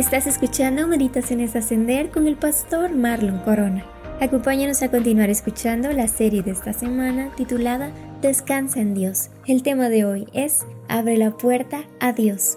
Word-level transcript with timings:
Estás 0.00 0.26
escuchando 0.26 0.86
Meditaciones 0.86 1.54
Ascender 1.56 2.08
con 2.08 2.26
el 2.26 2.36
pastor 2.36 2.96
Marlon 2.96 3.40
Corona. 3.40 3.84
Acompáñanos 4.18 4.82
a 4.82 4.90
continuar 4.90 5.28
escuchando 5.28 5.92
la 5.92 6.08
serie 6.08 6.42
de 6.42 6.52
esta 6.52 6.72
semana 6.72 7.30
titulada 7.36 7.92
Descansa 8.22 8.80
en 8.80 8.94
Dios. 8.94 9.28
El 9.46 9.62
tema 9.62 9.90
de 9.90 10.06
hoy 10.06 10.26
es 10.32 10.64
Abre 10.88 11.18
la 11.18 11.32
puerta 11.32 11.84
a 12.00 12.14
Dios. 12.14 12.56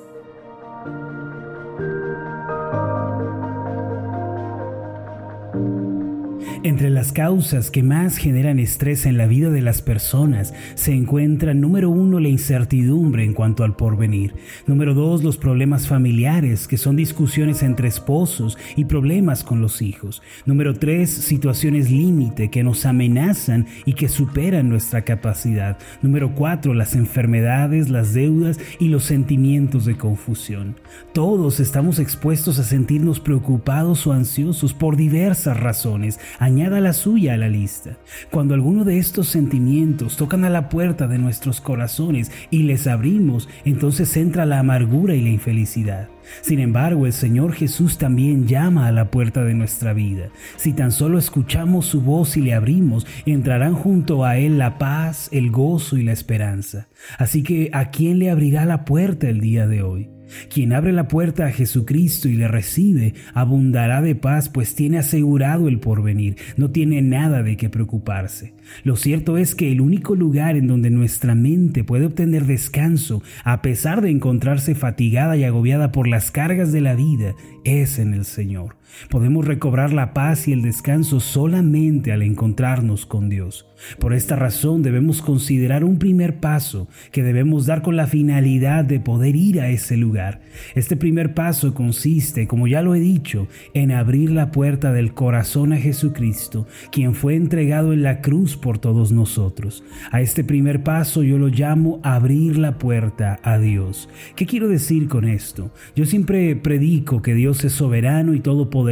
Entre 6.65 6.89
las 6.89 7.11
causas 7.11 7.69
que 7.69 7.83
más 7.83 8.15
generan 8.15 8.57
estrés 8.57 9.05
en 9.05 9.17
la 9.17 9.27
vida 9.27 9.49
de 9.49 9.61
las 9.61 9.81
personas 9.81 10.53
se 10.75 10.93
encuentra 10.93 11.53
número 11.53 11.89
uno 11.89 12.21
la 12.21 12.29
incertidumbre 12.29 13.25
en 13.25 13.33
cuanto 13.33 13.65
al 13.65 13.75
porvenir, 13.75 14.33
número 14.65 14.93
dos 14.93 15.25
los 15.25 15.35
problemas 15.35 15.89
familiares 15.89 16.69
que 16.69 16.77
son 16.77 16.95
discusiones 16.95 17.63
entre 17.63 17.89
esposos 17.89 18.57
y 18.77 18.85
problemas 18.85 19.43
con 19.43 19.59
los 19.59 19.81
hijos, 19.81 20.21
número 20.45 20.73
tres 20.73 21.09
situaciones 21.09 21.91
límite 21.91 22.49
que 22.49 22.63
nos 22.63 22.85
amenazan 22.85 23.67
y 23.83 23.91
que 23.91 24.07
superan 24.07 24.69
nuestra 24.69 25.01
capacidad, 25.01 25.77
número 26.01 26.33
cuatro 26.33 26.73
las 26.73 26.95
enfermedades, 26.95 27.89
las 27.89 28.13
deudas 28.13 28.57
y 28.79 28.87
los 28.87 29.03
sentimientos 29.03 29.83
de 29.83 29.97
confusión. 29.97 30.77
Todos 31.11 31.59
estamos 31.59 31.99
expuestos 31.99 32.57
a 32.57 32.63
sentirnos 32.63 33.19
preocupados 33.19 34.07
o 34.07 34.13
ansiosos 34.13 34.73
por 34.73 34.95
diversas 34.95 35.59
razones 35.59 36.21
añada 36.53 36.79
la 36.79 36.93
suya 36.93 37.33
a 37.33 37.37
la 37.37 37.49
lista. 37.49 37.97
Cuando 38.29 38.53
alguno 38.53 38.83
de 38.83 38.99
estos 38.99 39.27
sentimientos 39.27 40.17
tocan 40.17 40.45
a 40.45 40.51
la 40.51 40.69
puerta 40.69 41.07
de 41.07 41.17
nuestros 41.17 41.59
corazones 41.61 42.31
y 42.51 42.61
les 42.63 42.85
abrimos, 42.85 43.49
entonces 43.65 44.15
entra 44.17 44.45
la 44.45 44.59
amargura 44.59 45.15
y 45.15 45.21
la 45.21 45.29
infelicidad. 45.29 46.09
Sin 46.41 46.59
embargo, 46.59 47.05
el 47.05 47.13
Señor 47.13 47.53
Jesús 47.53 47.97
también 47.97 48.47
llama 48.47 48.87
a 48.87 48.91
la 48.91 49.11
puerta 49.11 49.43
de 49.43 49.53
nuestra 49.53 49.93
vida. 49.93 50.29
Si 50.57 50.73
tan 50.73 50.91
solo 50.91 51.17
escuchamos 51.17 51.85
su 51.85 52.01
voz 52.01 52.37
y 52.37 52.41
le 52.41 52.53
abrimos, 52.53 53.05
entrarán 53.25 53.75
junto 53.75 54.25
a 54.25 54.37
Él 54.37 54.57
la 54.57 54.77
paz, 54.77 55.29
el 55.31 55.51
gozo 55.51 55.97
y 55.97 56.03
la 56.03 56.11
esperanza. 56.13 56.87
Así 57.17 57.43
que, 57.43 57.69
¿a 57.73 57.89
quién 57.91 58.19
le 58.19 58.29
abrirá 58.29 58.65
la 58.65 58.85
puerta 58.85 59.29
el 59.29 59.39
día 59.39 59.67
de 59.67 59.81
hoy? 59.81 60.09
Quien 60.49 60.73
abre 60.73 60.91
la 60.93 61.07
puerta 61.07 61.45
a 61.45 61.51
Jesucristo 61.51 62.27
y 62.27 62.35
le 62.35 62.47
recibe, 62.47 63.13
abundará 63.33 64.01
de 64.01 64.15
paz, 64.15 64.49
pues 64.49 64.75
tiene 64.75 64.97
asegurado 64.97 65.67
el 65.67 65.79
porvenir, 65.79 66.37
no 66.57 66.71
tiene 66.71 67.01
nada 67.01 67.43
de 67.43 67.57
qué 67.57 67.69
preocuparse. 67.69 68.52
Lo 68.83 68.95
cierto 68.95 69.37
es 69.37 69.55
que 69.55 69.71
el 69.71 69.81
único 69.81 70.15
lugar 70.15 70.55
en 70.55 70.67
donde 70.67 70.89
nuestra 70.89 71.35
mente 71.35 71.83
puede 71.83 72.05
obtener 72.05 72.45
descanso, 72.45 73.21
a 73.43 73.61
pesar 73.61 74.01
de 74.01 74.09
encontrarse 74.09 74.75
fatigada 74.75 75.37
y 75.37 75.43
agobiada 75.43 75.91
por 75.91 76.07
las 76.07 76.31
cargas 76.31 76.71
de 76.71 76.81
la 76.81 76.95
vida, 76.95 77.35
es 77.63 77.99
en 77.99 78.13
el 78.13 78.25
Señor. 78.25 78.75
Podemos 79.09 79.45
recobrar 79.45 79.93
la 79.93 80.13
paz 80.13 80.47
y 80.47 80.53
el 80.53 80.61
descanso 80.61 81.19
solamente 81.19 82.11
al 82.11 82.21
encontrarnos 82.21 83.05
con 83.05 83.29
Dios. 83.29 83.67
Por 83.99 84.13
esta 84.13 84.35
razón 84.35 84.81
debemos 84.81 85.21
considerar 85.21 85.83
un 85.83 85.99
primer 85.99 86.39
paso 86.39 86.87
que 87.11 87.23
debemos 87.23 87.65
dar 87.65 87.81
con 87.81 87.95
la 87.95 88.07
finalidad 88.07 88.85
de 88.85 88.99
poder 88.99 89.35
ir 89.35 89.59
a 89.59 89.69
ese 89.69 89.97
lugar. 89.97 90.41
Este 90.75 90.95
primer 90.95 91.33
paso 91.33 91.73
consiste, 91.73 92.47
como 92.47 92.67
ya 92.67 92.81
lo 92.81 92.95
he 92.95 92.99
dicho, 92.99 93.47
en 93.73 93.91
abrir 93.91 94.31
la 94.31 94.51
puerta 94.51 94.93
del 94.93 95.13
corazón 95.13 95.73
a 95.73 95.77
Jesucristo, 95.77 96.67
quien 96.91 97.13
fue 97.13 97.35
entregado 97.35 97.93
en 97.93 98.03
la 98.03 98.21
cruz 98.21 98.55
por 98.55 98.77
todos 98.77 99.11
nosotros. 99.11 99.83
A 100.11 100.21
este 100.21 100.43
primer 100.43 100.83
paso 100.83 101.23
yo 101.23 101.37
lo 101.37 101.47
llamo 101.47 101.99
abrir 102.03 102.57
la 102.57 102.77
puerta 102.77 103.39
a 103.43 103.57
Dios. 103.57 104.09
¿Qué 104.35 104.45
quiero 104.45 104.67
decir 104.67 105.07
con 105.07 105.25
esto? 105.25 105.71
Yo 105.95 106.05
siempre 106.05 106.55
predico 106.55 107.21
que 107.21 107.33
Dios 107.33 107.63
es 107.63 107.73
soberano 107.73 108.33
y 108.33 108.39
todopoderoso. 108.39 108.82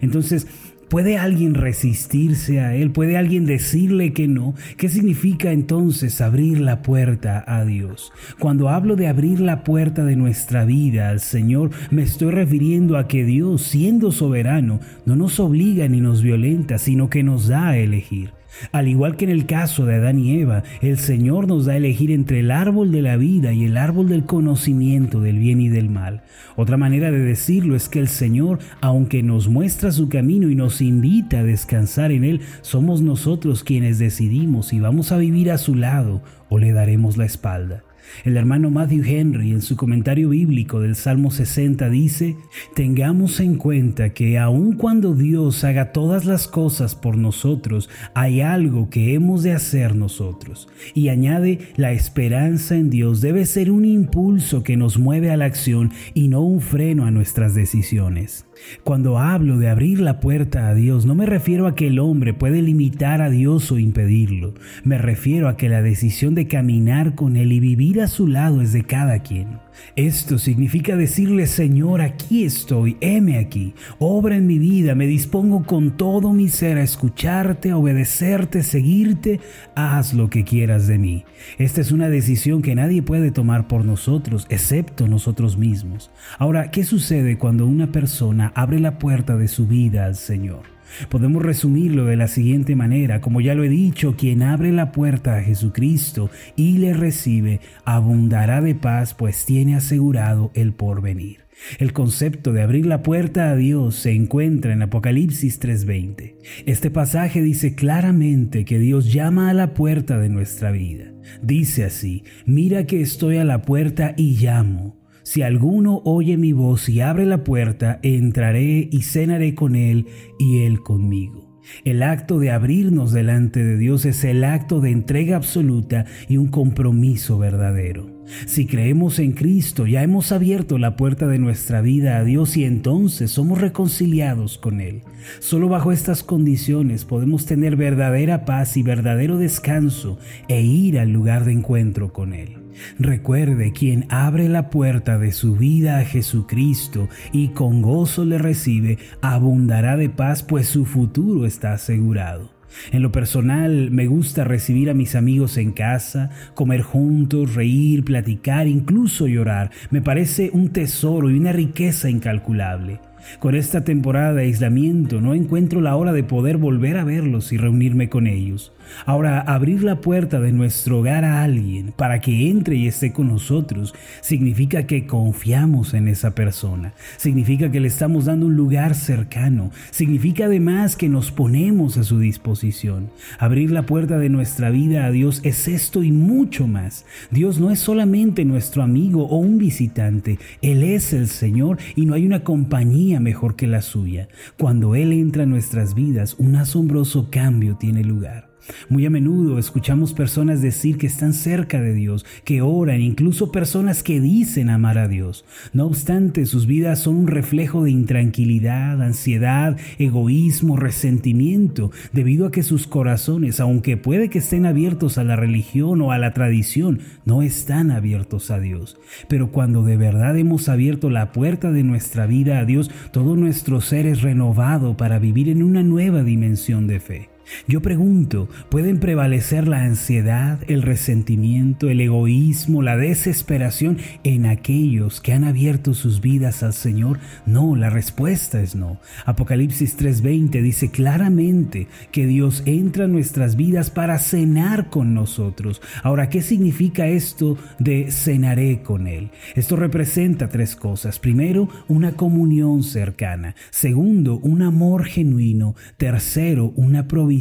Entonces, 0.00 0.46
¿Puede 0.88 1.18
alguien 1.18 1.54
resistirse 1.54 2.60
a 2.60 2.76
Él? 2.76 2.92
¿Puede 2.92 3.16
alguien 3.16 3.46
decirle 3.46 4.12
que 4.12 4.28
no? 4.28 4.54
¿Qué 4.76 4.88
significa 4.88 5.50
entonces 5.50 6.20
abrir 6.20 6.60
la 6.60 6.82
puerta 6.82 7.42
a 7.46 7.64
Dios? 7.64 8.12
Cuando 8.38 8.68
hablo 8.68 8.94
de 8.94 9.08
abrir 9.08 9.40
la 9.40 9.64
puerta 9.64 10.04
de 10.04 10.14
nuestra 10.14 10.64
vida 10.64 11.08
al 11.08 11.20
Señor, 11.20 11.70
me 11.90 12.02
estoy 12.02 12.30
refiriendo 12.30 12.96
a 12.96 13.08
que 13.08 13.24
Dios, 13.24 13.62
siendo 13.62 14.12
soberano, 14.12 14.78
no 15.06 15.16
nos 15.16 15.40
obliga 15.40 15.88
ni 15.88 16.00
nos 16.00 16.22
violenta, 16.22 16.78
sino 16.78 17.08
que 17.08 17.22
nos 17.22 17.48
da 17.48 17.70
a 17.70 17.78
elegir. 17.78 18.32
Al 18.72 18.88
igual 18.88 19.16
que 19.16 19.24
en 19.24 19.30
el 19.30 19.46
caso 19.46 19.84
de 19.84 19.96
Adán 19.96 20.18
y 20.18 20.40
Eva, 20.40 20.62
el 20.80 20.98
Señor 20.98 21.48
nos 21.48 21.66
da 21.66 21.74
a 21.74 21.76
elegir 21.76 22.10
entre 22.10 22.40
el 22.40 22.50
árbol 22.50 22.92
de 22.92 23.02
la 23.02 23.16
vida 23.16 23.52
y 23.52 23.64
el 23.64 23.76
árbol 23.76 24.08
del 24.08 24.24
conocimiento 24.24 25.20
del 25.20 25.38
bien 25.38 25.60
y 25.60 25.68
del 25.68 25.90
mal. 25.90 26.22
Otra 26.56 26.76
manera 26.76 27.10
de 27.10 27.18
decirlo 27.18 27.76
es 27.76 27.88
que 27.88 28.00
el 28.00 28.08
Señor, 28.08 28.58
aunque 28.80 29.22
nos 29.22 29.48
muestra 29.48 29.92
su 29.92 30.08
camino 30.08 30.50
y 30.50 30.54
nos 30.54 30.80
invita 30.80 31.40
a 31.40 31.44
descansar 31.44 32.12
en 32.12 32.24
él, 32.24 32.40
somos 32.62 33.02
nosotros 33.02 33.64
quienes 33.64 33.98
decidimos 33.98 34.68
si 34.68 34.80
vamos 34.80 35.12
a 35.12 35.18
vivir 35.18 35.50
a 35.50 35.58
su 35.58 35.74
lado 35.74 36.22
o 36.48 36.58
le 36.58 36.72
daremos 36.72 37.16
la 37.16 37.24
espalda. 37.24 37.82
El 38.24 38.36
hermano 38.36 38.70
Matthew 38.70 39.04
Henry 39.04 39.50
en 39.50 39.62
su 39.62 39.76
comentario 39.76 40.30
bíblico 40.30 40.80
del 40.80 40.96
Salmo 40.96 41.30
60 41.30 41.88
dice, 41.90 42.36
tengamos 42.74 43.40
en 43.40 43.56
cuenta 43.56 44.14
que 44.14 44.38
aun 44.38 44.76
cuando 44.76 45.14
Dios 45.14 45.64
haga 45.64 45.92
todas 45.92 46.24
las 46.24 46.48
cosas 46.48 46.94
por 46.94 47.16
nosotros, 47.16 47.90
hay 48.14 48.40
algo 48.40 48.88
que 48.90 49.14
hemos 49.14 49.42
de 49.42 49.52
hacer 49.52 49.94
nosotros. 49.94 50.68
Y 50.94 51.08
añade, 51.08 51.68
la 51.76 51.92
esperanza 51.92 52.76
en 52.76 52.90
Dios 52.90 53.20
debe 53.20 53.44
ser 53.46 53.70
un 53.70 53.84
impulso 53.84 54.62
que 54.62 54.76
nos 54.76 54.98
mueve 54.98 55.30
a 55.30 55.36
la 55.36 55.44
acción 55.44 55.92
y 56.14 56.28
no 56.28 56.40
un 56.42 56.60
freno 56.60 57.06
a 57.06 57.10
nuestras 57.10 57.54
decisiones. 57.54 58.46
Cuando 58.82 59.18
hablo 59.18 59.58
de 59.58 59.68
abrir 59.68 60.00
la 60.00 60.20
puerta 60.20 60.68
a 60.68 60.74
Dios, 60.74 61.06
no 61.06 61.14
me 61.14 61.26
refiero 61.26 61.66
a 61.66 61.74
que 61.74 61.88
el 61.88 61.98
hombre 61.98 62.34
puede 62.34 62.62
limitar 62.62 63.22
a 63.22 63.30
Dios 63.30 63.70
o 63.72 63.78
impedirlo. 63.78 64.54
Me 64.84 64.98
refiero 64.98 65.48
a 65.48 65.56
que 65.56 65.68
la 65.68 65.82
decisión 65.82 66.34
de 66.34 66.48
caminar 66.48 67.14
con 67.14 67.36
Él 67.36 67.52
y 67.52 67.60
vivir 67.60 68.00
a 68.00 68.08
su 68.08 68.26
lado 68.26 68.60
es 68.60 68.72
de 68.72 68.84
cada 68.84 69.20
quien. 69.20 69.63
Esto 69.96 70.38
significa 70.38 70.96
decirle, 70.96 71.46
Señor, 71.46 72.00
aquí 72.00 72.44
estoy, 72.44 72.96
heme 73.00 73.38
aquí, 73.38 73.74
obra 73.98 74.36
en 74.36 74.46
mi 74.46 74.58
vida, 74.58 74.94
me 74.94 75.06
dispongo 75.06 75.64
con 75.64 75.96
todo 75.96 76.32
mi 76.32 76.48
ser 76.48 76.78
a 76.78 76.82
escucharte, 76.82 77.70
a 77.70 77.76
obedecerte, 77.76 78.62
seguirte, 78.62 79.40
haz 79.74 80.14
lo 80.14 80.30
que 80.30 80.44
quieras 80.44 80.86
de 80.86 80.98
mí. 80.98 81.24
Esta 81.58 81.80
es 81.80 81.92
una 81.92 82.08
decisión 82.08 82.62
que 82.62 82.74
nadie 82.74 83.02
puede 83.02 83.30
tomar 83.30 83.68
por 83.68 83.84
nosotros, 83.84 84.46
excepto 84.48 85.08
nosotros 85.08 85.56
mismos. 85.56 86.10
Ahora, 86.38 86.70
¿qué 86.70 86.84
sucede 86.84 87.38
cuando 87.38 87.66
una 87.66 87.92
persona 87.92 88.52
abre 88.54 88.80
la 88.80 88.98
puerta 88.98 89.36
de 89.36 89.48
su 89.48 89.66
vida 89.66 90.06
al 90.06 90.16
Señor? 90.16 90.73
Podemos 91.08 91.42
resumirlo 91.42 92.04
de 92.06 92.16
la 92.16 92.28
siguiente 92.28 92.76
manera, 92.76 93.20
como 93.20 93.40
ya 93.40 93.54
lo 93.54 93.64
he 93.64 93.68
dicho, 93.68 94.16
quien 94.16 94.42
abre 94.42 94.72
la 94.72 94.92
puerta 94.92 95.36
a 95.36 95.42
Jesucristo 95.42 96.30
y 96.56 96.78
le 96.78 96.94
recibe, 96.94 97.60
abundará 97.84 98.60
de 98.60 98.74
paz, 98.74 99.14
pues 99.14 99.44
tiene 99.44 99.76
asegurado 99.76 100.50
el 100.54 100.72
porvenir. 100.72 101.44
El 101.78 101.92
concepto 101.92 102.52
de 102.52 102.62
abrir 102.62 102.86
la 102.86 103.02
puerta 103.02 103.50
a 103.50 103.56
Dios 103.56 103.94
se 103.94 104.12
encuentra 104.12 104.72
en 104.72 104.82
Apocalipsis 104.82 105.60
3:20. 105.60 106.36
Este 106.66 106.90
pasaje 106.90 107.42
dice 107.42 107.74
claramente 107.74 108.64
que 108.64 108.78
Dios 108.78 109.12
llama 109.12 109.50
a 109.50 109.54
la 109.54 109.72
puerta 109.74 110.18
de 110.18 110.28
nuestra 110.28 110.70
vida. 110.72 111.12
Dice 111.42 111.84
así, 111.84 112.24
mira 112.44 112.86
que 112.86 113.00
estoy 113.00 113.36
a 113.36 113.44
la 113.44 113.62
puerta 113.62 114.14
y 114.16 114.36
llamo. 114.36 115.03
Si 115.24 115.40
alguno 115.40 116.02
oye 116.04 116.36
mi 116.36 116.52
voz 116.52 116.88
y 116.88 117.00
abre 117.00 117.24
la 117.24 117.44
puerta, 117.44 117.98
entraré 118.02 118.88
y 118.92 119.02
cenaré 119.02 119.54
con 119.54 119.74
él 119.74 120.06
y 120.38 120.58
él 120.64 120.82
conmigo. 120.82 121.44
El 121.84 122.02
acto 122.02 122.38
de 122.38 122.50
abrirnos 122.50 123.10
delante 123.10 123.64
de 123.64 123.78
Dios 123.78 124.04
es 124.04 124.22
el 124.24 124.44
acto 124.44 124.80
de 124.80 124.90
entrega 124.90 125.36
absoluta 125.36 126.04
y 126.28 126.36
un 126.36 126.48
compromiso 126.48 127.38
verdadero. 127.38 128.12
Si 128.46 128.66
creemos 128.66 129.18
en 129.18 129.32
Cristo, 129.32 129.86
ya 129.86 130.02
hemos 130.02 130.30
abierto 130.30 130.76
la 130.76 130.94
puerta 130.94 131.26
de 131.26 131.38
nuestra 131.38 131.80
vida 131.80 132.18
a 132.18 132.24
Dios 132.24 132.58
y 132.58 132.64
entonces 132.64 133.30
somos 133.30 133.60
reconciliados 133.60 134.58
con 134.58 134.82
Él. 134.82 135.02
Solo 135.40 135.70
bajo 135.70 135.90
estas 135.90 136.22
condiciones 136.22 137.06
podemos 137.06 137.46
tener 137.46 137.76
verdadera 137.76 138.44
paz 138.44 138.76
y 138.76 138.82
verdadero 138.82 139.38
descanso 139.38 140.18
e 140.48 140.60
ir 140.60 140.98
al 140.98 141.10
lugar 141.10 141.46
de 141.46 141.52
encuentro 141.52 142.12
con 142.12 142.34
Él. 142.34 142.63
Recuerde, 142.98 143.72
quien 143.72 144.06
abre 144.08 144.48
la 144.48 144.70
puerta 144.70 145.18
de 145.18 145.32
su 145.32 145.56
vida 145.56 145.98
a 145.98 146.04
Jesucristo 146.04 147.08
y 147.32 147.48
con 147.48 147.82
gozo 147.82 148.24
le 148.24 148.38
recibe, 148.38 148.98
abundará 149.20 149.96
de 149.96 150.10
paz, 150.10 150.42
pues 150.42 150.68
su 150.68 150.84
futuro 150.84 151.46
está 151.46 151.72
asegurado. 151.72 152.54
En 152.92 153.02
lo 153.02 153.12
personal, 153.12 153.90
me 153.90 154.06
gusta 154.06 154.44
recibir 154.44 154.90
a 154.90 154.94
mis 154.94 155.14
amigos 155.14 155.56
en 155.56 155.72
casa, 155.72 156.30
comer 156.54 156.82
juntos, 156.82 157.54
reír, 157.54 158.04
platicar, 158.04 158.66
incluso 158.66 159.26
llorar. 159.26 159.70
Me 159.90 160.02
parece 160.02 160.50
un 160.52 160.70
tesoro 160.70 161.30
y 161.30 161.38
una 161.38 161.52
riqueza 161.52 162.10
incalculable. 162.10 163.00
Con 163.38 163.54
esta 163.54 163.84
temporada 163.84 164.34
de 164.34 164.42
aislamiento 164.42 165.20
no 165.20 165.34
encuentro 165.34 165.80
la 165.80 165.96
hora 165.96 166.12
de 166.12 166.24
poder 166.24 166.58
volver 166.58 166.98
a 166.98 167.04
verlos 167.04 167.52
y 167.52 167.56
reunirme 167.56 168.08
con 168.08 168.26
ellos. 168.26 168.72
Ahora, 169.06 169.40
abrir 169.40 169.82
la 169.82 170.00
puerta 170.00 170.40
de 170.40 170.52
nuestro 170.52 171.00
hogar 171.00 171.24
a 171.24 171.42
alguien 171.42 171.92
para 171.96 172.20
que 172.20 172.48
entre 172.50 172.76
y 172.76 172.86
esté 172.86 173.12
con 173.12 173.28
nosotros 173.28 173.94
significa 174.20 174.86
que 174.86 175.06
confiamos 175.06 175.94
en 175.94 176.08
esa 176.08 176.34
persona, 176.34 176.94
significa 177.16 177.70
que 177.70 177.80
le 177.80 177.88
estamos 177.88 178.26
dando 178.26 178.46
un 178.46 178.56
lugar 178.56 178.94
cercano, 178.94 179.70
significa 179.90 180.46
además 180.46 180.96
que 180.96 181.08
nos 181.08 181.30
ponemos 181.30 181.96
a 181.96 182.04
su 182.04 182.18
disposición. 182.18 183.10
Abrir 183.38 183.70
la 183.70 183.86
puerta 183.86 184.18
de 184.18 184.28
nuestra 184.28 184.70
vida 184.70 185.06
a 185.06 185.10
Dios 185.10 185.40
es 185.44 185.68
esto 185.68 186.02
y 186.02 186.12
mucho 186.12 186.66
más. 186.66 187.04
Dios 187.30 187.60
no 187.60 187.70
es 187.70 187.78
solamente 187.78 188.44
nuestro 188.44 188.82
amigo 188.82 189.26
o 189.26 189.36
un 189.36 189.58
visitante, 189.58 190.38
Él 190.62 190.82
es 190.82 191.12
el 191.12 191.28
Señor 191.28 191.78
y 191.96 192.06
no 192.06 192.14
hay 192.14 192.26
una 192.26 192.44
compañía 192.44 193.20
mejor 193.20 193.56
que 193.56 193.66
la 193.66 193.82
suya. 193.82 194.28
Cuando 194.58 194.94
Él 194.94 195.12
entra 195.12 195.42
en 195.44 195.50
nuestras 195.50 195.94
vidas, 195.94 196.34
un 196.38 196.56
asombroso 196.56 197.28
cambio 197.30 197.76
tiene 197.76 198.04
lugar. 198.04 198.53
Muy 198.88 199.04
a 199.06 199.10
menudo 199.10 199.58
escuchamos 199.58 200.14
personas 200.14 200.62
decir 200.62 200.96
que 200.96 201.06
están 201.06 201.32
cerca 201.32 201.80
de 201.80 201.92
Dios, 201.94 202.24
que 202.44 202.62
oran, 202.62 203.00
incluso 203.00 203.52
personas 203.52 204.02
que 204.02 204.20
dicen 204.20 204.70
amar 204.70 204.98
a 204.98 205.08
Dios. 205.08 205.44
No 205.72 205.86
obstante, 205.86 206.46
sus 206.46 206.66
vidas 206.66 207.00
son 207.00 207.16
un 207.16 207.26
reflejo 207.26 207.84
de 207.84 207.90
intranquilidad, 207.90 209.02
ansiedad, 209.02 209.76
egoísmo, 209.98 210.76
resentimiento, 210.76 211.90
debido 212.12 212.46
a 212.46 212.50
que 212.50 212.62
sus 212.62 212.86
corazones, 212.86 213.60
aunque 213.60 213.96
puede 213.96 214.30
que 214.30 214.38
estén 214.38 214.66
abiertos 214.66 215.18
a 215.18 215.24
la 215.24 215.36
religión 215.36 216.00
o 216.00 216.12
a 216.12 216.18
la 216.18 216.32
tradición, 216.32 217.00
no 217.24 217.42
están 217.42 217.90
abiertos 217.90 218.50
a 218.50 218.60
Dios. 218.60 218.96
Pero 219.28 219.50
cuando 219.50 219.82
de 219.82 219.96
verdad 219.96 220.36
hemos 220.38 220.68
abierto 220.68 221.10
la 221.10 221.32
puerta 221.32 221.70
de 221.70 221.82
nuestra 221.82 222.26
vida 222.26 222.58
a 222.58 222.64
Dios, 222.64 222.90
todo 223.12 223.36
nuestro 223.36 223.80
ser 223.80 224.06
es 224.06 224.22
renovado 224.22 224.96
para 224.96 225.18
vivir 225.18 225.48
en 225.48 225.62
una 225.62 225.82
nueva 225.82 226.22
dimensión 226.22 226.86
de 226.86 227.00
fe. 227.00 227.33
Yo 227.66 227.82
pregunto, 227.82 228.48
¿pueden 228.68 228.98
prevalecer 228.98 229.68
la 229.68 229.82
ansiedad, 229.82 230.58
el 230.68 230.82
resentimiento, 230.82 231.88
el 231.88 232.00
egoísmo, 232.00 232.82
la 232.82 232.96
desesperación 232.96 233.98
en 234.22 234.46
aquellos 234.46 235.20
que 235.20 235.32
han 235.32 235.44
abierto 235.44 235.94
sus 235.94 236.20
vidas 236.20 236.62
al 236.62 236.72
Señor? 236.72 237.18
No, 237.46 237.76
la 237.76 237.90
respuesta 237.90 238.60
es 238.60 238.74
no. 238.74 238.98
Apocalipsis 239.24 239.96
3:20 239.96 240.62
dice 240.62 240.90
claramente 240.90 241.88
que 242.12 242.26
Dios 242.26 242.62
entra 242.66 243.04
en 243.04 243.12
nuestras 243.12 243.56
vidas 243.56 243.90
para 243.90 244.18
cenar 244.18 244.90
con 244.90 245.14
nosotros. 245.14 245.82
Ahora, 246.02 246.28
¿qué 246.28 246.42
significa 246.42 247.06
esto 247.06 247.56
de 247.78 248.10
cenaré 248.10 248.82
con 248.82 249.06
Él? 249.06 249.30
Esto 249.54 249.76
representa 249.76 250.48
tres 250.48 250.76
cosas. 250.76 251.18
Primero, 251.18 251.68
una 251.88 252.12
comunión 252.12 252.82
cercana. 252.82 253.54
Segundo, 253.70 254.38
un 254.38 254.62
amor 254.62 255.04
genuino. 255.04 255.74
Tercero, 255.96 256.72
una 256.76 257.06
provisión 257.08 257.33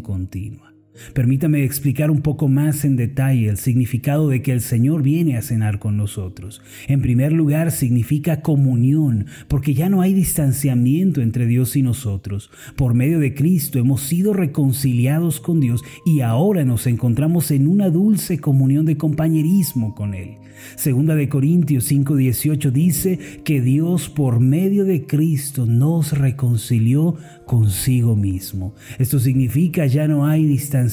continua. 0.00 0.67
Permítame 1.12 1.64
explicar 1.64 2.10
un 2.10 2.22
poco 2.22 2.48
más 2.48 2.84
en 2.84 2.96
detalle 2.96 3.48
el 3.48 3.56
significado 3.56 4.28
de 4.28 4.42
que 4.42 4.52
el 4.52 4.60
Señor 4.60 5.02
viene 5.02 5.36
a 5.36 5.42
cenar 5.42 5.78
con 5.78 5.96
nosotros. 5.96 6.62
En 6.86 7.00
primer 7.02 7.32
lugar, 7.32 7.70
significa 7.70 8.40
comunión, 8.40 9.26
porque 9.48 9.74
ya 9.74 9.88
no 9.88 10.00
hay 10.00 10.14
distanciamiento 10.14 11.20
entre 11.20 11.46
Dios 11.46 11.76
y 11.76 11.82
nosotros. 11.82 12.50
Por 12.76 12.94
medio 12.94 13.18
de 13.18 13.34
Cristo 13.34 13.78
hemos 13.78 14.02
sido 14.02 14.32
reconciliados 14.32 15.40
con 15.40 15.60
Dios 15.60 15.82
y 16.04 16.20
ahora 16.20 16.64
nos 16.64 16.86
encontramos 16.86 17.50
en 17.50 17.66
una 17.66 17.90
dulce 17.90 18.38
comunión 18.38 18.86
de 18.86 18.96
compañerismo 18.96 19.94
con 19.94 20.14
Él. 20.14 20.36
Segunda 20.74 21.14
de 21.14 21.28
Corintios 21.28 21.84
5:18 21.84 22.72
dice 22.72 23.18
que 23.44 23.60
Dios 23.60 24.08
por 24.08 24.40
medio 24.40 24.84
de 24.84 25.06
Cristo 25.06 25.66
nos 25.66 26.18
reconcilió 26.18 27.14
consigo 27.46 28.16
mismo. 28.16 28.74
Esto 28.98 29.20
significa 29.20 29.86
ya 29.86 30.08
no 30.08 30.26
hay 30.26 30.44
distanciamiento 30.44 30.87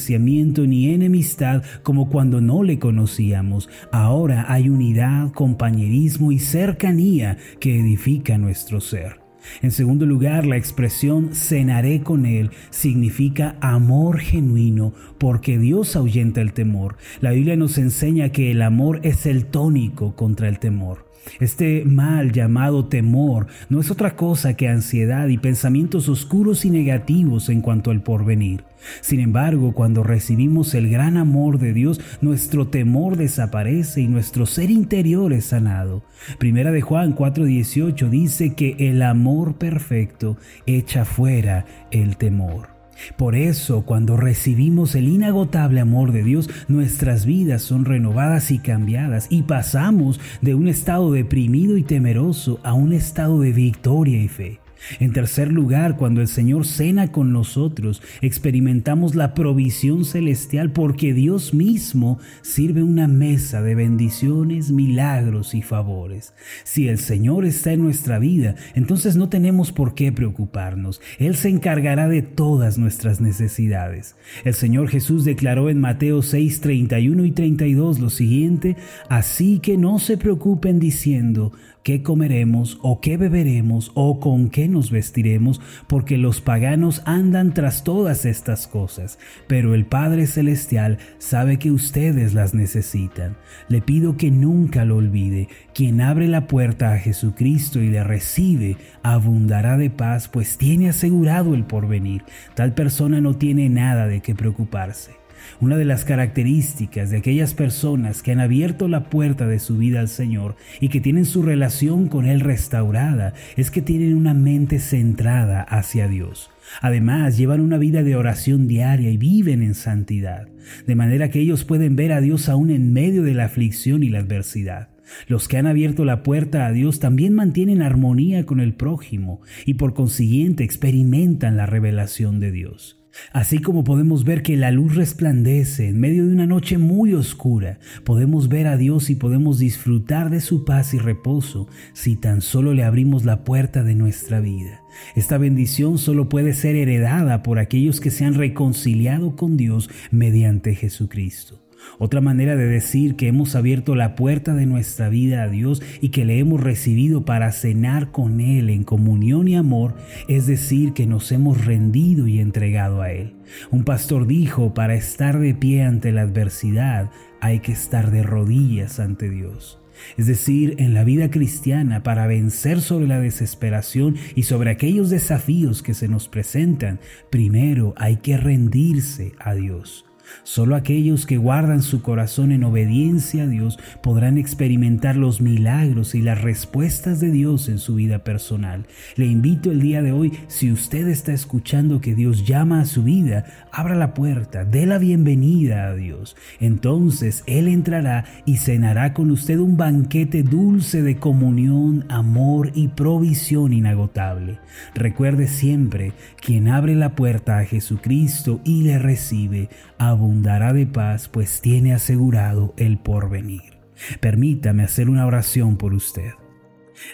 ni 0.66 0.90
enemistad 0.90 1.62
como 1.82 2.08
cuando 2.08 2.40
no 2.40 2.62
le 2.62 2.78
conocíamos. 2.78 3.68
Ahora 3.92 4.46
hay 4.48 4.68
unidad, 4.68 5.32
compañerismo 5.32 6.32
y 6.32 6.38
cercanía 6.38 7.38
que 7.60 7.78
edifica 7.78 8.38
nuestro 8.38 8.80
ser. 8.80 9.20
En 9.62 9.70
segundo 9.70 10.06
lugar, 10.06 10.46
la 10.46 10.56
expresión 10.56 11.32
cenaré 11.32 12.02
con 12.02 12.26
Él 12.26 12.50
significa 12.70 13.56
amor 13.60 14.18
genuino, 14.18 14.92
porque 15.18 15.58
Dios 15.58 15.96
ahuyenta 15.96 16.40
el 16.40 16.52
temor. 16.52 16.96
La 17.20 17.30
Biblia 17.30 17.56
nos 17.56 17.78
enseña 17.78 18.30
que 18.30 18.50
el 18.50 18.62
amor 18.62 19.00
es 19.02 19.26
el 19.26 19.46
tónico 19.46 20.16
contra 20.16 20.48
el 20.48 20.58
temor. 20.58 21.05
Este 21.40 21.84
mal 21.84 22.32
llamado 22.32 22.86
temor 22.86 23.46
no 23.68 23.80
es 23.80 23.90
otra 23.90 24.16
cosa 24.16 24.54
que 24.54 24.68
ansiedad 24.68 25.28
y 25.28 25.38
pensamientos 25.38 26.08
oscuros 26.08 26.64
y 26.64 26.70
negativos 26.70 27.48
en 27.48 27.60
cuanto 27.60 27.90
al 27.90 28.02
porvenir. 28.02 28.64
Sin 29.00 29.20
embargo, 29.20 29.72
cuando 29.72 30.02
recibimos 30.02 30.74
el 30.74 30.88
gran 30.88 31.16
amor 31.16 31.58
de 31.58 31.72
Dios, 31.72 32.00
nuestro 32.20 32.68
temor 32.68 33.16
desaparece 33.16 34.00
y 34.02 34.08
nuestro 34.08 34.46
ser 34.46 34.70
interior 34.70 35.32
es 35.32 35.46
sanado. 35.46 36.04
Primera 36.38 36.70
de 36.70 36.80
Juan 36.80 37.14
4:18 37.14 38.08
dice 38.08 38.54
que 38.54 38.76
el 38.78 39.02
amor 39.02 39.56
perfecto 39.56 40.36
echa 40.66 41.04
fuera 41.04 41.64
el 41.90 42.16
temor. 42.16 42.75
Por 43.16 43.34
eso, 43.34 43.82
cuando 43.82 44.16
recibimos 44.16 44.94
el 44.94 45.08
inagotable 45.08 45.80
amor 45.80 46.12
de 46.12 46.22
Dios, 46.22 46.48
nuestras 46.68 47.26
vidas 47.26 47.62
son 47.62 47.84
renovadas 47.84 48.50
y 48.50 48.58
cambiadas 48.58 49.26
y 49.30 49.42
pasamos 49.42 50.20
de 50.40 50.54
un 50.54 50.68
estado 50.68 51.12
deprimido 51.12 51.76
y 51.76 51.82
temeroso 51.82 52.60
a 52.62 52.74
un 52.74 52.92
estado 52.92 53.40
de 53.40 53.52
victoria 53.52 54.20
y 54.22 54.28
fe. 54.28 54.65
En 55.00 55.12
tercer 55.12 55.52
lugar, 55.52 55.96
cuando 55.96 56.20
el 56.20 56.28
Señor 56.28 56.66
cena 56.66 57.12
con 57.12 57.32
nosotros, 57.32 58.02
experimentamos 58.20 59.14
la 59.14 59.34
provisión 59.34 60.04
celestial 60.04 60.72
porque 60.72 61.12
Dios 61.12 61.54
mismo 61.54 62.18
sirve 62.42 62.82
una 62.82 63.08
mesa 63.08 63.62
de 63.62 63.74
bendiciones, 63.74 64.70
milagros 64.70 65.54
y 65.54 65.62
favores. 65.62 66.34
Si 66.64 66.88
el 66.88 66.98
Señor 66.98 67.44
está 67.44 67.72
en 67.72 67.82
nuestra 67.82 68.18
vida, 68.18 68.54
entonces 68.74 69.16
no 69.16 69.28
tenemos 69.28 69.72
por 69.72 69.94
qué 69.94 70.12
preocuparnos. 70.12 71.00
Él 71.18 71.36
se 71.36 71.48
encargará 71.48 72.08
de 72.08 72.22
todas 72.22 72.78
nuestras 72.78 73.20
necesidades. 73.20 74.16
El 74.44 74.54
Señor 74.54 74.88
Jesús 74.88 75.24
declaró 75.24 75.70
en 75.70 75.80
Mateo 75.80 76.22
6, 76.22 76.60
31 76.60 77.24
y 77.24 77.32
32 77.32 77.98
lo 78.00 78.10
siguiente, 78.10 78.76
así 79.08 79.58
que 79.58 79.76
no 79.76 79.98
se 79.98 80.16
preocupen 80.16 80.78
diciendo, 80.78 81.52
qué 81.86 82.02
comeremos 82.02 82.80
o 82.82 83.00
qué 83.00 83.16
beberemos 83.16 83.92
o 83.94 84.18
con 84.18 84.50
qué 84.50 84.66
nos 84.66 84.90
vestiremos, 84.90 85.60
porque 85.86 86.18
los 86.18 86.40
paganos 86.40 87.00
andan 87.04 87.54
tras 87.54 87.84
todas 87.84 88.24
estas 88.24 88.66
cosas, 88.66 89.20
pero 89.46 89.72
el 89.72 89.86
Padre 89.86 90.26
Celestial 90.26 90.98
sabe 91.18 91.60
que 91.60 91.70
ustedes 91.70 92.34
las 92.34 92.54
necesitan. 92.54 93.36
Le 93.68 93.82
pido 93.82 94.16
que 94.16 94.32
nunca 94.32 94.84
lo 94.84 94.96
olvide, 94.96 95.46
quien 95.74 96.00
abre 96.00 96.26
la 96.26 96.48
puerta 96.48 96.92
a 96.92 96.98
Jesucristo 96.98 97.78
y 97.80 97.88
le 97.88 98.02
recibe, 98.02 98.78
abundará 99.04 99.76
de 99.76 99.88
paz, 99.88 100.26
pues 100.26 100.58
tiene 100.58 100.88
asegurado 100.88 101.54
el 101.54 101.66
porvenir. 101.66 102.24
Tal 102.56 102.74
persona 102.74 103.20
no 103.20 103.36
tiene 103.36 103.68
nada 103.68 104.08
de 104.08 104.22
qué 104.22 104.34
preocuparse. 104.34 105.25
Una 105.60 105.76
de 105.76 105.84
las 105.84 106.04
características 106.04 107.10
de 107.10 107.18
aquellas 107.18 107.54
personas 107.54 108.22
que 108.22 108.32
han 108.32 108.40
abierto 108.40 108.88
la 108.88 109.04
puerta 109.10 109.46
de 109.46 109.58
su 109.58 109.78
vida 109.78 110.00
al 110.00 110.08
Señor 110.08 110.56
y 110.80 110.88
que 110.88 111.00
tienen 111.00 111.24
su 111.24 111.42
relación 111.42 112.08
con 112.08 112.26
Él 112.26 112.40
restaurada 112.40 113.34
es 113.56 113.70
que 113.70 113.82
tienen 113.82 114.16
una 114.16 114.34
mente 114.34 114.78
centrada 114.78 115.62
hacia 115.62 116.08
Dios. 116.08 116.50
Además, 116.80 117.36
llevan 117.36 117.60
una 117.60 117.78
vida 117.78 118.02
de 118.02 118.16
oración 118.16 118.66
diaria 118.66 119.10
y 119.10 119.16
viven 119.16 119.62
en 119.62 119.74
santidad, 119.74 120.48
de 120.86 120.94
manera 120.94 121.30
que 121.30 121.40
ellos 121.40 121.64
pueden 121.64 121.96
ver 121.96 122.12
a 122.12 122.20
Dios 122.20 122.48
aún 122.48 122.70
en 122.70 122.92
medio 122.92 123.22
de 123.22 123.34
la 123.34 123.44
aflicción 123.44 124.02
y 124.02 124.08
la 124.08 124.18
adversidad. 124.18 124.88
Los 125.28 125.48
que 125.48 125.56
han 125.56 125.66
abierto 125.66 126.04
la 126.04 126.22
puerta 126.22 126.66
a 126.66 126.72
Dios 126.72 126.98
también 126.98 127.34
mantienen 127.34 127.82
armonía 127.82 128.44
con 128.44 128.60
el 128.60 128.74
prójimo 128.74 129.40
y 129.64 129.74
por 129.74 129.94
consiguiente 129.94 130.64
experimentan 130.64 131.56
la 131.56 131.66
revelación 131.66 132.40
de 132.40 132.50
Dios. 132.50 133.05
Así 133.32 133.58
como 133.58 133.84
podemos 133.84 134.24
ver 134.24 134.42
que 134.42 134.56
la 134.56 134.70
luz 134.70 134.94
resplandece 134.94 135.88
en 135.88 136.00
medio 136.00 136.26
de 136.26 136.32
una 136.32 136.46
noche 136.46 136.78
muy 136.78 137.14
oscura, 137.14 137.78
podemos 138.04 138.48
ver 138.48 138.66
a 138.66 138.76
Dios 138.76 139.10
y 139.10 139.14
podemos 139.14 139.58
disfrutar 139.58 140.30
de 140.30 140.40
su 140.40 140.64
paz 140.64 140.94
y 140.94 140.98
reposo 140.98 141.68
si 141.92 142.16
tan 142.16 142.40
solo 142.40 142.74
le 142.74 142.84
abrimos 142.84 143.24
la 143.24 143.44
puerta 143.44 143.82
de 143.82 143.94
nuestra 143.94 144.40
vida. 144.40 144.80
Esta 145.14 145.38
bendición 145.38 145.98
solo 145.98 146.28
puede 146.28 146.54
ser 146.54 146.76
heredada 146.76 147.42
por 147.42 147.58
aquellos 147.58 148.00
que 148.00 148.10
se 148.10 148.24
han 148.24 148.34
reconciliado 148.34 149.36
con 149.36 149.56
Dios 149.56 149.90
mediante 150.10 150.74
Jesucristo. 150.74 151.65
Otra 151.98 152.20
manera 152.20 152.56
de 152.56 152.66
decir 152.66 153.16
que 153.16 153.28
hemos 153.28 153.54
abierto 153.54 153.94
la 153.94 154.14
puerta 154.14 154.54
de 154.54 154.66
nuestra 154.66 155.08
vida 155.08 155.42
a 155.42 155.48
Dios 155.48 155.82
y 156.00 156.10
que 156.10 156.24
le 156.24 156.38
hemos 156.38 156.60
recibido 156.60 157.24
para 157.24 157.52
cenar 157.52 158.12
con 158.12 158.40
Él 158.40 158.70
en 158.70 158.84
comunión 158.84 159.48
y 159.48 159.56
amor 159.56 159.94
es 160.28 160.46
decir 160.46 160.92
que 160.92 161.06
nos 161.06 161.32
hemos 161.32 161.64
rendido 161.64 162.26
y 162.26 162.40
entregado 162.40 163.02
a 163.02 163.12
Él. 163.12 163.34
Un 163.70 163.84
pastor 163.84 164.26
dijo, 164.26 164.74
para 164.74 164.94
estar 164.94 165.38
de 165.38 165.54
pie 165.54 165.84
ante 165.84 166.12
la 166.12 166.22
adversidad 166.22 167.10
hay 167.40 167.60
que 167.60 167.72
estar 167.72 168.10
de 168.10 168.22
rodillas 168.22 169.00
ante 169.00 169.30
Dios. 169.30 169.80
Es 170.16 170.26
decir, 170.26 170.74
en 170.78 170.94
la 170.94 171.04
vida 171.04 171.30
cristiana, 171.30 172.02
para 172.02 172.26
vencer 172.26 172.80
sobre 172.80 173.06
la 173.06 173.20
desesperación 173.20 174.16
y 174.34 174.44
sobre 174.44 174.70
aquellos 174.70 175.10
desafíos 175.10 175.82
que 175.82 175.94
se 175.94 176.08
nos 176.08 176.28
presentan, 176.28 177.00
primero 177.30 177.94
hay 177.96 178.16
que 178.16 178.36
rendirse 178.36 179.32
a 179.38 179.54
Dios. 179.54 180.05
Solo 180.42 180.76
aquellos 180.76 181.26
que 181.26 181.36
guardan 181.36 181.82
su 181.82 182.02
corazón 182.02 182.52
en 182.52 182.64
obediencia 182.64 183.44
a 183.44 183.46
Dios 183.46 183.78
podrán 184.02 184.38
experimentar 184.38 185.16
los 185.16 185.40
milagros 185.40 186.14
y 186.14 186.22
las 186.22 186.40
respuestas 186.40 187.20
de 187.20 187.30
Dios 187.30 187.68
en 187.68 187.78
su 187.78 187.94
vida 187.96 188.20
personal. 188.20 188.86
Le 189.16 189.26
invito 189.26 189.70
el 189.70 189.80
día 189.80 190.02
de 190.02 190.12
hoy, 190.12 190.32
si 190.48 190.72
usted 190.72 191.08
está 191.08 191.32
escuchando 191.32 192.00
que 192.00 192.14
Dios 192.14 192.46
llama 192.46 192.80
a 192.80 192.84
su 192.86 193.02
vida, 193.02 193.44
abra 193.72 193.94
la 193.94 194.14
puerta, 194.14 194.64
dé 194.64 194.86
la 194.86 194.98
bienvenida 194.98 195.88
a 195.88 195.94
Dios. 195.94 196.36
Entonces 196.60 197.42
Él 197.46 197.68
entrará 197.68 198.24
y 198.44 198.58
cenará 198.58 199.14
con 199.14 199.30
usted 199.30 199.58
un 199.58 199.76
banquete 199.76 200.42
dulce 200.42 201.02
de 201.02 201.16
comunión, 201.16 202.04
amor 202.08 202.72
y 202.74 202.88
provisión 202.88 203.72
inagotable. 203.72 204.58
Recuerde 204.94 205.48
siempre, 205.48 206.12
quien 206.40 206.68
abre 206.68 206.94
la 206.94 207.14
puerta 207.14 207.58
a 207.58 207.64
Jesucristo 207.64 208.60
y 208.64 208.82
le 208.82 208.98
recibe, 208.98 209.68
abundará 209.98 210.72
de 210.72 210.86
paz, 210.86 211.28
pues 211.28 211.60
tiene 211.60 211.94
asegurado 211.94 212.74
el 212.76 212.98
porvenir. 212.98 213.78
Permítame 214.20 214.82
hacer 214.82 215.08
una 215.08 215.26
oración 215.26 215.76
por 215.76 215.94
usted. 215.94 216.32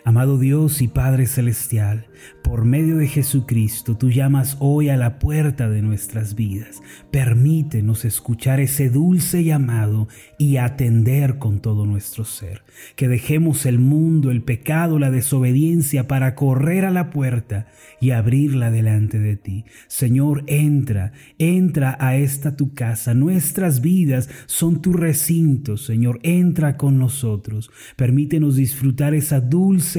Amado 0.05 0.39
Dios 0.39 0.83
y 0.83 0.89
Padre 0.89 1.27
Celestial, 1.27 2.07
por 2.43 2.65
medio 2.65 2.97
de 2.97 3.07
Jesucristo, 3.07 3.97
tú 3.97 4.11
llamas 4.11 4.57
hoy 4.61 4.89
a 4.89 4.97
la 4.97 5.19
puerta 5.19 5.69
de 5.69 5.83
nuestras 5.83 6.35
vidas. 6.35 6.83
Permítenos 7.11 8.05
escuchar 8.05 8.61
ese 8.61 8.91
dulce 8.91 9.45
llamado 9.45 10.09
y 10.39 10.57
atender 10.57 11.39
con 11.39 11.61
todo 11.61 11.87
nuestro 11.87 12.25
ser. 12.25 12.63
Que 12.97 13.09
dejemos 13.09 13.67
el 13.67 13.79
mundo, 13.79 14.31
el 14.31 14.43
pecado, 14.43 14.99
la 14.99 15.11
desobediencia 15.11 16.09
para 16.09 16.35
correr 16.35 16.85
a 16.85 16.91
la 16.91 17.11
puerta 17.11 17.67
y 18.01 18.11
abrirla 18.11 18.71
delante 18.71 19.19
de 19.19 19.37
ti. 19.37 19.65
Señor, 19.87 20.45
entra, 20.47 21.13
entra 21.39 21.97
a 22.01 22.17
esta 22.17 22.57
tu 22.57 22.75
casa. 22.75 23.15
Nuestras 23.15 23.81
vidas 23.81 24.29
son 24.47 24.83
tu 24.83 24.93
recinto, 24.93 25.77
Señor. 25.77 26.19
Entra 26.23 26.77
con 26.77 26.99
nosotros. 26.99 27.71
Permítenos 27.97 28.57
disfrutar 28.57 29.15
esa 29.15 29.41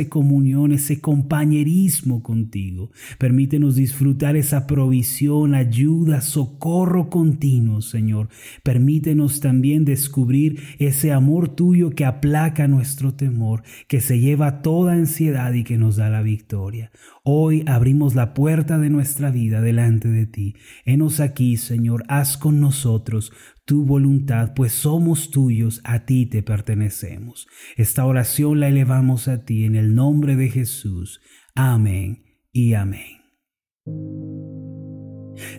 comunión, 0.10 0.72
ese 0.72 1.00
compañerismo 1.00 2.22
con 2.22 2.34
contigo. 2.34 2.90
Permítenos 3.20 3.76
disfrutar 3.76 4.36
esa 4.36 4.66
provisión, 4.66 5.54
ayuda, 5.54 6.22
socorro 6.22 7.12
continuo, 7.12 7.82
Señor. 7.82 8.30
Permítenos 8.64 9.40
también 9.40 9.86
descubrir 9.86 10.60
ese 10.80 11.12
amor 11.12 11.50
tuyo 11.50 11.92
que 11.92 12.06
aplaca 12.06 12.68
nuestro 12.68 13.14
temor, 13.14 13.62
que 13.88 14.02
se 14.02 14.20
lleva 14.20 14.64
toda 14.64 14.94
ansiedad 14.94 15.54
y 15.54 15.64
que 15.64 15.78
nos 15.78 15.98
da 15.98 16.10
la 16.10 16.24
victoria. 16.24 16.92
Hoy 17.24 17.64
abrimos 17.68 18.16
la 18.16 18.34
puerta 18.34 18.80
de 18.80 18.90
nuestra 18.90 19.30
vida 19.30 19.62
delante 19.62 20.10
de 20.10 20.26
ti. 20.26 20.56
Henos 20.84 21.20
aquí, 21.20 21.56
Señor, 21.58 22.04
haz 22.08 22.36
con 22.36 22.60
nosotros 22.60 23.32
tu 23.66 23.86
voluntad, 23.86 24.54
pues 24.56 24.74
somos 24.74 25.32
tuyos, 25.32 25.82
a 25.84 26.06
ti 26.06 26.26
te 26.26 26.44
pertenecemos. 26.44 27.48
Esta 27.78 28.06
oración 28.06 28.60
la 28.60 28.68
elevamos 28.68 29.28
a 29.28 29.46
ti 29.46 29.66
en 29.66 29.76
el 29.76 29.96
nombre 29.96 30.36
de 30.36 30.50
Jesús. 30.50 31.22
Amén 31.56 32.24
y 32.52 32.74
amén. 32.74 33.24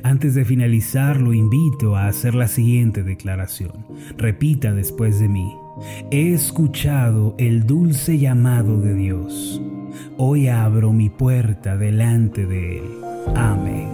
Antes 0.03 0.35
de 0.35 0.45
finalizar, 0.45 1.21
lo 1.21 1.33
invito 1.33 1.97
a 1.97 2.07
hacer 2.07 2.35
la 2.35 2.49
siguiente 2.49 3.03
declaración. 3.03 3.87
Repita 4.17 4.73
después 4.73 5.19
de 5.19 5.29
mí. 5.29 5.53
He 6.11 6.33
escuchado 6.33 7.35
el 7.39 7.67
dulce 7.67 8.19
llamado 8.19 8.81
de 8.81 8.95
Dios. 8.95 9.61
Hoy 10.17 10.49
abro 10.49 10.93
mi 10.93 11.11
puerta 11.11 11.77
delante 11.77 12.47
de 12.47 12.79
Él. 12.79 12.85
Amén. 13.35 13.94